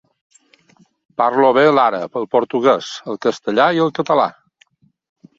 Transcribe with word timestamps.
Parlo 1.21 1.49
bé 1.57 1.65
l'àrab, 1.73 2.17
el 2.21 2.25
portuguès, 2.35 2.87
el 3.13 3.19
castellà 3.27 3.67
i 3.77 3.83
el 3.85 3.93
català. 4.01 4.25